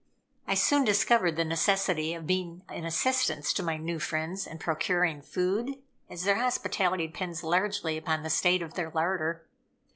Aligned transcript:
I 0.47 0.55
soon 0.55 0.83
discovered 0.83 1.35
the 1.35 1.45
necessity 1.45 2.15
of 2.15 2.25
being 2.25 2.63
an 2.69 2.85
assistance 2.85 3.53
to 3.53 3.61
my 3.61 3.77
new 3.77 3.99
friends 3.99 4.47
in 4.47 4.57
procuring 4.57 5.21
food, 5.21 5.75
as 6.09 6.23
their 6.23 6.37
hospitality 6.39 7.05
depends 7.05 7.43
largely 7.43 7.97
upon 7.97 8.23
the 8.23 8.31
state 8.31 8.63
of 8.63 8.73
their 8.73 8.89
larder. 8.89 9.45